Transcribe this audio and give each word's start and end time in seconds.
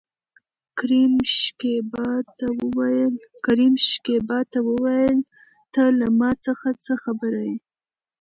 کريم 0.77 1.13
شکيبا 1.35 2.09
ته 4.51 4.59
وويل 4.67 5.17
ته 5.73 5.83
له 5.99 6.07
ما 6.19 6.31
څخه 6.45 6.67
څه 6.85 6.93
خبره 7.03 7.41
يې؟ 7.49 7.57